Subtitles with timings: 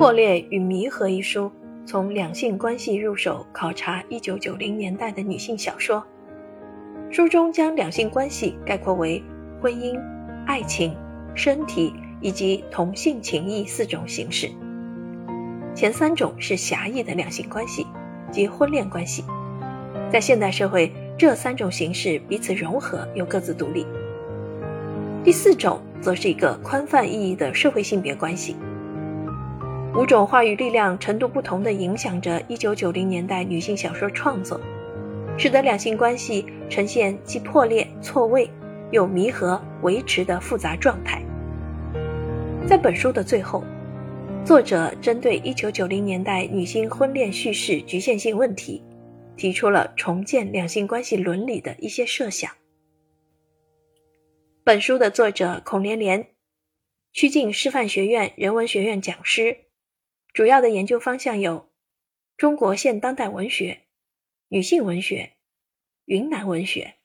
[0.00, 1.52] 破裂与弥合》一书
[1.84, 6.02] 从两性关系入手考察1990年代的女性小说，
[7.10, 9.22] 书中将两性关系概括为
[9.60, 10.00] 婚姻、
[10.46, 10.96] 爱情、
[11.34, 11.92] 身体
[12.22, 14.48] 以及同性情谊四种形式。
[15.74, 17.86] 前三种是狭义的两性关系，
[18.32, 19.22] 即婚恋关系。
[20.10, 23.86] 在现代社会，这三种形式彼此融合又各自独立。
[25.22, 28.56] 第四种则是一个宽泛意义的社会性别关系。
[29.92, 34.60] 五种话语力量程度不同地影响着1990年代女性小说创作，
[35.36, 38.48] 使得两性关系呈现既破裂、错位
[38.92, 41.20] 又弥合、维持的复杂状态。
[42.68, 43.64] 在本书的最后，
[44.44, 48.80] 作者针对1990年代女性婚恋叙事局限性问题，
[49.36, 52.48] 提出了重建两性关系伦理的一些设想。
[54.62, 56.28] 本书的作者孔连莲，
[57.12, 59.56] 曲靖师范学院人文学院讲师，
[60.32, 61.70] 主要的研究方向有
[62.36, 63.86] 中国现当代文学、
[64.48, 65.36] 女性文学、
[66.04, 66.99] 云南文学。